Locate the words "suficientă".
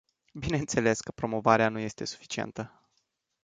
2.05-2.85